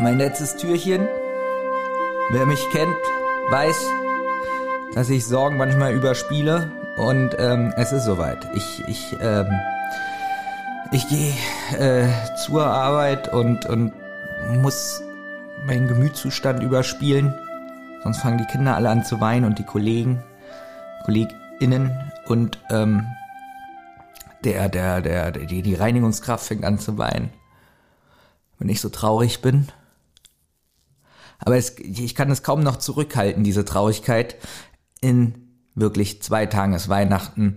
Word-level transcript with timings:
Mein 0.00 0.18
letztes 0.18 0.56
Türchen. 0.56 1.08
Wer 2.30 2.46
mich 2.46 2.64
kennt, 2.70 2.94
weiß, 3.50 3.76
dass 4.94 5.10
ich 5.10 5.26
Sorgen 5.26 5.56
manchmal 5.56 5.92
überspiele 5.92 6.70
und 6.96 7.34
ähm, 7.38 7.72
es 7.76 7.90
ist 7.90 8.04
soweit. 8.04 8.48
Ich 8.54 8.84
ich 8.86 9.16
ähm, 9.20 9.48
ich 10.92 11.08
gehe 11.08 11.32
äh, 11.78 12.08
zur 12.46 12.64
Arbeit 12.64 13.32
und 13.32 13.66
und 13.66 13.92
muss 14.62 15.02
meinen 15.66 15.88
Gemütszustand 15.88 16.62
überspielen. 16.62 17.34
Sonst 18.04 18.18
fangen 18.18 18.38
die 18.38 18.46
Kinder 18.46 18.76
alle 18.76 18.90
an 18.90 19.04
zu 19.04 19.20
weinen 19.20 19.46
und 19.46 19.58
die 19.58 19.64
Kollegen, 19.64 20.22
KollegInnen 21.06 21.90
und 22.26 22.60
ähm, 22.70 23.04
der, 24.44 24.68
der, 24.68 25.00
der, 25.00 25.32
die, 25.32 25.62
die 25.62 25.74
Reinigungskraft 25.74 26.46
fängt 26.46 26.64
an 26.64 26.78
zu 26.78 26.98
weinen. 26.98 27.30
Wenn 28.60 28.68
ich 28.68 28.80
so 28.80 28.90
traurig 28.90 29.42
bin. 29.42 29.66
Aber 31.38 31.56
es, 31.56 31.78
ich 31.78 32.14
kann 32.14 32.30
es 32.30 32.42
kaum 32.42 32.62
noch 32.62 32.76
zurückhalten, 32.76 33.44
diese 33.44 33.64
Traurigkeit. 33.64 34.36
In 35.00 35.48
wirklich 35.74 36.22
zwei 36.22 36.46
Tagen 36.46 36.72
ist 36.72 36.88
Weihnachten 36.88 37.56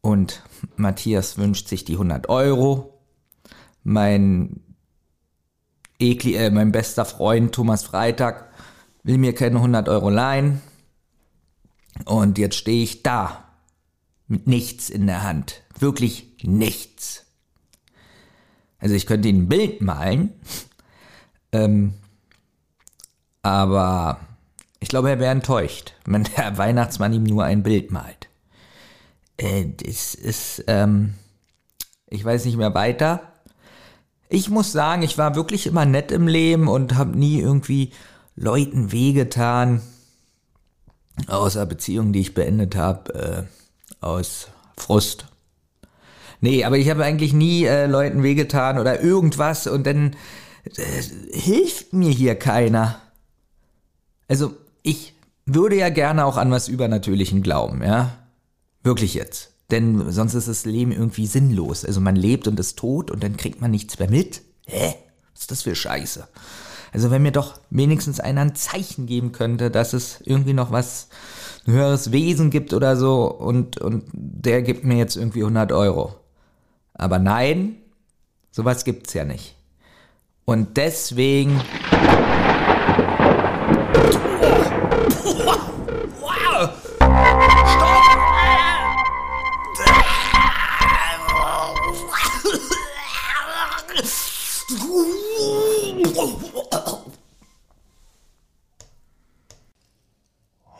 und 0.00 0.42
Matthias 0.76 1.38
wünscht 1.38 1.68
sich 1.68 1.84
die 1.84 1.94
100 1.94 2.28
Euro. 2.28 3.00
Mein 3.82 4.60
Ekli, 5.98 6.34
äh, 6.34 6.50
mein 6.50 6.72
bester 6.72 7.04
Freund 7.04 7.54
Thomas 7.54 7.84
Freitag 7.84 8.50
will 9.02 9.18
mir 9.18 9.34
keine 9.34 9.56
100 9.56 9.88
Euro 9.88 10.10
leihen. 10.10 10.60
Und 12.04 12.38
jetzt 12.38 12.56
stehe 12.56 12.82
ich 12.82 13.02
da 13.02 13.44
mit 14.26 14.46
nichts 14.46 14.90
in 14.90 15.06
der 15.06 15.22
Hand. 15.22 15.62
Wirklich 15.78 16.36
nichts. 16.42 17.26
Also 18.78 18.94
ich 18.94 19.06
könnte 19.06 19.28
ihn 19.28 19.42
ein 19.42 19.48
Bild 19.48 19.80
malen, 19.80 20.32
ähm, 21.52 21.94
aber 23.42 24.20
ich 24.80 24.88
glaube, 24.88 25.10
er 25.10 25.18
wäre 25.18 25.32
enttäuscht, 25.32 25.94
wenn 26.04 26.24
der 26.24 26.58
Weihnachtsmann 26.58 27.12
ihm 27.12 27.24
nur 27.24 27.44
ein 27.44 27.62
Bild 27.62 27.90
malt. 27.90 28.28
Äh, 29.36 29.66
das 29.76 30.14
ist, 30.14 30.64
ähm, 30.66 31.14
ich 32.08 32.24
weiß 32.24 32.44
nicht 32.44 32.56
mehr 32.56 32.74
weiter. 32.74 33.20
Ich 34.28 34.48
muss 34.48 34.72
sagen, 34.72 35.02
ich 35.02 35.18
war 35.18 35.34
wirklich 35.34 35.66
immer 35.66 35.84
nett 35.84 36.10
im 36.10 36.26
Leben 36.26 36.68
und 36.68 36.94
habe 36.94 37.18
nie 37.18 37.40
irgendwie 37.40 37.92
Leuten 38.34 38.92
wehgetan. 38.92 39.82
Außer 41.26 41.66
Beziehungen, 41.66 42.14
die 42.14 42.20
ich 42.20 42.34
beendet 42.34 42.74
habe, 42.74 43.48
äh, 44.00 44.04
aus 44.04 44.48
Frust. 44.76 45.26
Nee, 46.40 46.64
aber 46.64 46.78
ich 46.78 46.90
habe 46.90 47.04
eigentlich 47.04 47.32
nie 47.34 47.64
äh, 47.64 47.86
Leuten 47.86 48.22
wehgetan 48.22 48.78
oder 48.78 49.00
irgendwas 49.00 49.66
und 49.66 49.86
dann 49.86 50.16
äh, 50.64 51.02
hilft 51.32 51.92
mir 51.92 52.10
hier 52.10 52.34
keiner. 52.34 53.00
Also, 54.28 54.54
ich 54.82 55.14
würde 55.46 55.76
ja 55.76 55.88
gerne 55.88 56.24
auch 56.24 56.36
an 56.36 56.50
was 56.50 56.68
Übernatürlichen 56.68 57.42
glauben, 57.42 57.82
ja? 57.82 58.18
Wirklich 58.82 59.14
jetzt. 59.14 59.52
Denn 59.70 60.10
sonst 60.12 60.34
ist 60.34 60.48
das 60.48 60.64
Leben 60.66 60.92
irgendwie 60.92 61.26
sinnlos. 61.26 61.84
Also 61.84 62.00
man 62.00 62.14
lebt 62.14 62.46
und 62.46 62.60
ist 62.60 62.78
tot 62.78 63.10
und 63.10 63.22
dann 63.22 63.36
kriegt 63.36 63.60
man 63.60 63.70
nichts 63.70 63.98
mehr 63.98 64.10
mit. 64.10 64.42
Hä? 64.66 64.94
Was 65.32 65.42
ist 65.42 65.50
das 65.50 65.62
für 65.62 65.74
Scheiße? 65.74 66.28
Also 66.92 67.10
wenn 67.10 67.22
mir 67.22 67.32
doch 67.32 67.58
wenigstens 67.70 68.20
einer 68.20 68.42
ein 68.42 68.54
Zeichen 68.54 69.06
geben 69.06 69.32
könnte, 69.32 69.70
dass 69.70 69.94
es 69.94 70.20
irgendwie 70.24 70.52
noch 70.52 70.70
was, 70.72 71.08
ein 71.66 71.72
höheres 71.72 72.12
Wesen 72.12 72.50
gibt 72.50 72.74
oder 72.74 72.96
so 72.96 73.24
und, 73.30 73.78
und 73.80 74.04
der 74.12 74.60
gibt 74.62 74.84
mir 74.84 74.98
jetzt 74.98 75.16
irgendwie 75.16 75.40
100 75.40 75.72
Euro. 75.72 76.16
Aber 76.92 77.18
nein, 77.18 77.76
sowas 78.50 78.84
gibt's 78.84 79.14
ja 79.14 79.24
nicht. 79.24 79.56
Und 80.44 80.76
deswegen... 80.76 81.62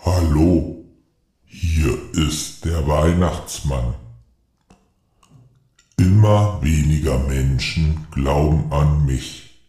Hallo, 0.04 0.84
hier 1.44 1.98
ist 2.14 2.64
der 2.64 2.86
Weihnachtsmann. 2.88 3.94
Immer 5.98 6.62
weniger 6.62 7.18
Menschen 7.18 8.06
glauben 8.12 8.72
an 8.72 9.04
mich. 9.04 9.60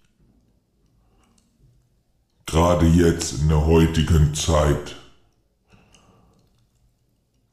Gerade 2.46 2.86
jetzt 2.88 3.42
in 3.42 3.50
der 3.50 3.66
heutigen 3.66 4.34
Zeit 4.36 4.96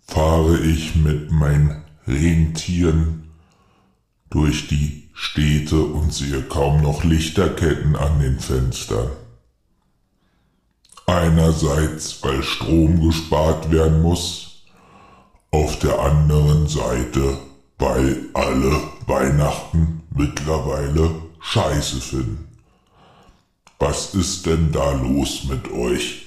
fahre 0.06 0.60
ich 0.60 0.94
mit 0.94 1.32
meinen 1.32 1.84
Rentieren 2.06 3.29
durch 4.30 4.68
die 4.68 5.10
Städte 5.12 5.82
und 5.82 6.14
sehe 6.14 6.42
kaum 6.42 6.82
noch 6.82 7.04
Lichterketten 7.04 7.96
an 7.96 8.20
den 8.20 8.38
Fenstern. 8.40 9.10
Einerseits, 11.06 12.22
weil 12.22 12.42
Strom 12.42 13.06
gespart 13.06 13.70
werden 13.70 14.00
muss, 14.02 14.62
auf 15.50 15.78
der 15.80 15.98
anderen 15.98 16.68
Seite, 16.68 17.38
weil 17.78 18.28
alle 18.34 18.80
Weihnachten 19.06 20.02
mittlerweile 20.14 21.10
Scheiße 21.40 22.00
finden. 22.00 22.46
Was 23.78 24.14
ist 24.14 24.46
denn 24.46 24.70
da 24.72 24.92
los 24.92 25.44
mit 25.44 25.72
euch? 25.72 26.26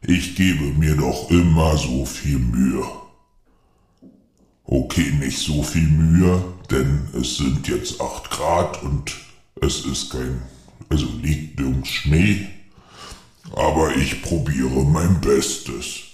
Ich 0.00 0.34
gebe 0.36 0.64
mir 0.78 0.96
doch 0.96 1.30
immer 1.30 1.76
so 1.76 2.06
viel 2.06 2.38
Mühe. 2.38 2.84
Okay, 4.74 5.12
nicht 5.20 5.38
so 5.38 5.62
viel 5.62 5.86
Mühe, 5.86 6.42
denn 6.70 7.06
es 7.12 7.36
sind 7.36 7.68
jetzt 7.68 8.00
8 8.00 8.30
Grad 8.30 8.82
und 8.82 9.14
es 9.60 9.84
ist 9.84 10.12
kein, 10.12 10.40
also 10.88 11.04
liegt 11.20 11.60
nirgends 11.60 11.90
Schnee, 11.90 12.48
aber 13.54 13.94
ich 13.94 14.22
probiere 14.22 14.82
mein 14.86 15.20
Bestes. 15.20 16.04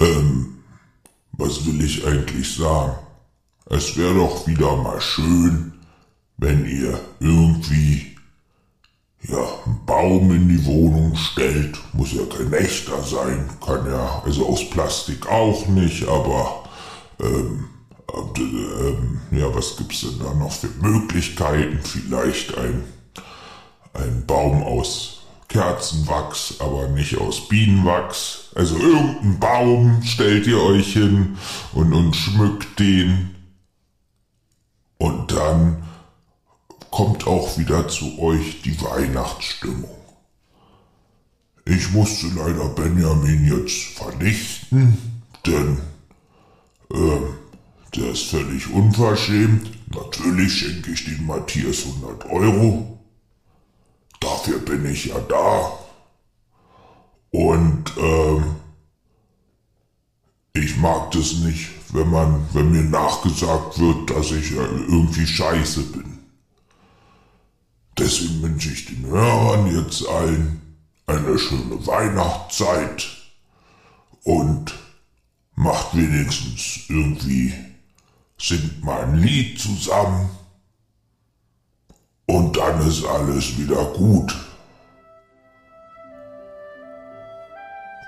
Ähm, 0.00 0.64
was 1.30 1.64
will 1.64 1.80
ich 1.84 2.04
eigentlich 2.04 2.56
sagen? 2.56 2.96
Es 3.66 3.96
wäre 3.96 4.14
doch 4.16 4.48
wieder 4.48 4.76
mal 4.76 5.00
schön, 5.00 5.74
wenn 6.38 6.66
ihr 6.66 6.98
irgendwie 7.20 8.11
ja, 9.28 9.46
Baum 9.86 10.32
in 10.32 10.48
die 10.48 10.64
Wohnung 10.66 11.14
stellt. 11.16 11.78
Muss 11.92 12.12
ja 12.12 12.22
kein 12.24 12.52
echter 12.52 13.02
sein, 13.02 13.48
kann 13.64 13.86
ja, 13.86 14.22
also 14.24 14.46
aus 14.48 14.68
Plastik 14.68 15.28
auch 15.28 15.66
nicht, 15.68 16.06
aber 16.08 16.64
ähm, 17.20 17.68
äh, 18.12 18.40
ähm, 18.40 19.20
ja, 19.30 19.54
was 19.54 19.76
gibt's 19.76 20.00
denn 20.00 20.18
da 20.18 20.34
noch 20.34 20.52
für 20.52 20.68
Möglichkeiten? 20.80 21.80
Vielleicht 21.82 22.56
ein, 22.58 22.84
ein 23.94 24.24
Baum 24.26 24.62
aus 24.62 25.22
Kerzenwachs, 25.48 26.56
aber 26.58 26.88
nicht 26.88 27.16
aus 27.18 27.48
Bienenwachs. 27.48 28.50
Also 28.54 28.76
irgendeinen 28.76 29.38
Baum 29.38 30.02
stellt 30.02 30.46
ihr 30.46 30.60
euch 30.60 30.94
hin 30.94 31.36
und, 31.74 31.92
und 31.92 32.16
schmückt 32.16 32.78
den. 32.78 33.34
Und 34.98 35.32
dann 35.32 35.82
kommt 36.92 37.26
auch 37.26 37.58
wieder 37.58 37.88
zu 37.88 38.18
euch 38.20 38.62
die 38.62 38.80
Weihnachtsstimmung. 38.80 39.90
Ich 41.64 41.90
musste 41.92 42.26
leider 42.28 42.68
Benjamin 42.68 43.46
jetzt 43.46 43.96
vernichten, 43.96 44.98
denn 45.46 45.78
äh, 46.92 47.96
der 47.96 48.12
ist 48.12 48.24
völlig 48.24 48.70
unverschämt. 48.70 49.70
Natürlich 49.94 50.52
schenke 50.58 50.92
ich 50.92 51.04
dem 51.06 51.26
Matthias 51.26 51.86
100 51.86 52.26
Euro. 52.26 53.00
Dafür 54.20 54.58
bin 54.58 54.84
ich 54.86 55.06
ja 55.06 55.18
da. 55.20 55.72
Und 57.30 57.84
ähm, 57.96 58.56
ich 60.52 60.76
mag 60.76 61.10
das 61.12 61.32
nicht, 61.38 61.70
wenn 61.92 62.10
man, 62.10 62.46
wenn 62.52 62.70
mir 62.70 62.82
nachgesagt 62.82 63.78
wird, 63.78 64.10
dass 64.10 64.30
ich 64.30 64.52
äh, 64.52 64.56
irgendwie 64.56 65.26
scheiße 65.26 65.84
bin. 65.84 66.11
Deswegen 68.02 68.42
wünsche 68.42 68.70
ich 68.70 68.86
den 68.86 69.06
Hörern 69.06 69.74
jetzt 69.74 70.06
allen 70.08 70.76
eine 71.06 71.38
schöne 71.38 71.86
Weihnachtszeit 71.86 73.08
und 74.24 74.74
macht 75.54 75.96
wenigstens 75.96 76.80
irgendwie, 76.88 77.54
singt 78.38 78.84
mal 78.84 79.04
ein 79.04 79.16
Lied 79.16 79.58
zusammen 79.58 80.30
und 82.26 82.56
dann 82.56 82.86
ist 82.86 83.04
alles 83.04 83.58
wieder 83.58 83.84
gut. 83.84 84.34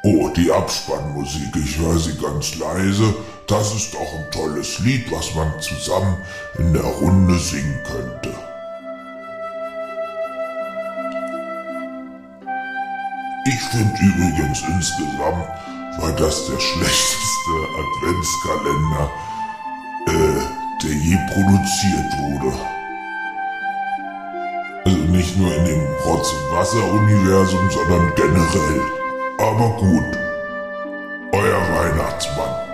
Oh, 0.07 0.29
die 0.37 0.51
Abspannmusik, 0.53 1.57
ich 1.57 1.79
höre 1.79 1.99
sie 1.99 2.17
ganz 2.19 2.57
leise. 2.57 3.15
Das 3.47 3.75
ist 3.75 3.95
doch 3.95 4.01
ein 4.01 4.31
tolles 4.33 4.79
Lied, 4.81 5.11
was 5.11 5.35
man 5.35 5.61
zusammen 5.61 6.17
in 6.59 6.75
der 6.75 6.83
Runde 6.83 7.39
singen 7.39 7.81
könnte. 7.85 8.54
Ich 13.47 13.61
finde 13.61 14.01
übrigens 14.01 14.63
insgesamt 14.63 15.47
war 15.99 16.13
das 16.17 16.47
der 16.47 16.59
schlechteste 16.59 17.51
Adventskalender, 17.79 19.11
äh, 20.07 20.83
der 20.83 20.93
je 20.95 21.19
produziert 21.29 22.13
wurde. 22.21 22.57
Also 24.87 24.99
nicht 24.99 25.37
nur 25.37 25.55
in 25.57 25.65
dem 25.67 25.87
Rotz- 26.05 26.33
und 26.33 26.57
Wasser-Universum, 26.57 27.71
sondern 27.71 28.15
generell. 28.15 28.81
Aber 29.39 29.69
gut. 29.77 30.19
Euer 31.33 31.61
Weihnachtsmann. 31.77 32.74